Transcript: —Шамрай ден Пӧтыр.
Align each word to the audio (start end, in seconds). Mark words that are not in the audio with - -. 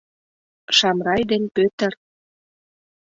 —Шамрай 0.77 1.21
ден 1.29 1.43
Пӧтыр. 1.55 1.91